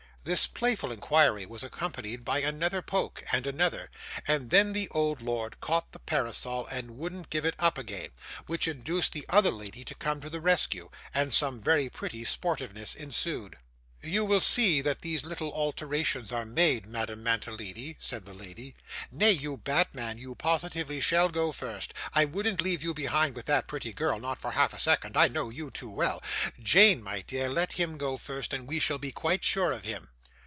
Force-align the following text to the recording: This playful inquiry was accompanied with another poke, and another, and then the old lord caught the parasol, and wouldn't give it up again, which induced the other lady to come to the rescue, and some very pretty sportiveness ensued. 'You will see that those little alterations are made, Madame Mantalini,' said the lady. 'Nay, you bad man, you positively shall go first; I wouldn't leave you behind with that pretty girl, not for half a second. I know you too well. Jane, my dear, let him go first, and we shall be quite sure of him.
This 0.23 0.45
playful 0.45 0.91
inquiry 0.91 1.47
was 1.47 1.63
accompanied 1.63 2.27
with 2.27 2.43
another 2.45 2.83
poke, 2.83 3.23
and 3.31 3.47
another, 3.47 3.89
and 4.27 4.51
then 4.51 4.73
the 4.73 4.87
old 4.89 5.19
lord 5.23 5.59
caught 5.61 5.93
the 5.93 5.97
parasol, 5.99 6.67
and 6.67 6.95
wouldn't 6.99 7.31
give 7.31 7.43
it 7.43 7.55
up 7.57 7.75
again, 7.79 8.09
which 8.45 8.67
induced 8.67 9.13
the 9.13 9.25
other 9.29 9.49
lady 9.49 9.83
to 9.83 9.95
come 9.95 10.21
to 10.21 10.29
the 10.29 10.39
rescue, 10.39 10.91
and 11.11 11.33
some 11.33 11.59
very 11.59 11.89
pretty 11.89 12.23
sportiveness 12.23 12.93
ensued. 12.93 13.57
'You 14.03 14.25
will 14.25 14.41
see 14.41 14.81
that 14.81 15.03
those 15.03 15.25
little 15.25 15.51
alterations 15.53 16.31
are 16.31 16.43
made, 16.45 16.87
Madame 16.87 17.21
Mantalini,' 17.23 17.97
said 17.99 18.25
the 18.25 18.33
lady. 18.33 18.75
'Nay, 19.11 19.29
you 19.31 19.57
bad 19.57 19.93
man, 19.93 20.17
you 20.17 20.33
positively 20.33 20.99
shall 20.99 21.29
go 21.29 21.51
first; 21.51 21.93
I 22.13 22.25
wouldn't 22.25 22.61
leave 22.61 22.81
you 22.83 22.95
behind 22.95 23.35
with 23.35 23.45
that 23.45 23.67
pretty 23.67 23.93
girl, 23.93 24.19
not 24.19 24.39
for 24.39 24.51
half 24.53 24.73
a 24.73 24.79
second. 24.79 25.17
I 25.17 25.27
know 25.27 25.51
you 25.51 25.69
too 25.69 25.89
well. 25.91 26.23
Jane, 26.59 27.03
my 27.03 27.21
dear, 27.21 27.47
let 27.47 27.73
him 27.73 27.99
go 27.99 28.17
first, 28.17 28.53
and 28.53 28.67
we 28.67 28.79
shall 28.79 28.97
be 28.97 29.11
quite 29.11 29.43
sure 29.43 29.71
of 29.71 29.83
him. 29.83 30.09